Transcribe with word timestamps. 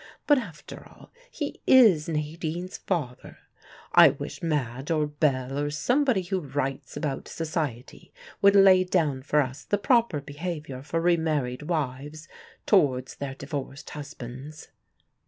But 0.25 0.39
after 0.39 0.89
all, 0.89 1.11
he 1.29 1.61
is 1.67 2.09
Nadine's 2.09 2.79
father. 2.79 3.37
I 3.93 4.09
wish 4.09 4.41
Madge 4.41 4.89
or 4.89 5.05
Belle 5.05 5.59
or 5.59 5.69
somebody 5.69 6.23
who 6.23 6.39
writes 6.39 6.97
about 6.97 7.27
society 7.27 8.11
would 8.41 8.55
lay 8.55 8.83
down 8.83 9.21
for 9.21 9.41
us 9.41 9.63
the 9.63 9.77
proper 9.77 10.19
behavior 10.19 10.81
for 10.81 10.99
re 10.99 11.17
married 11.17 11.61
wives 11.69 12.27
towards 12.65 13.17
their 13.17 13.35
divorced 13.35 13.91
husbands." 13.91 14.69